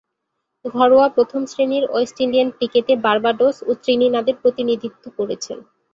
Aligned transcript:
ঘরোয়া 0.65 1.07
প্রথম-শ্রেণীর 1.09 1.83
West 1.89 2.17
Indian 2.21 2.49
ক্রিকেটে 2.51 2.93
বার্বাডোস 3.05 3.57
ও 3.61 3.71
ত্রিনিদাদের 3.81 4.35
প্রতিনিধিত্ব 4.41 5.03
করেছেন। 5.17 5.57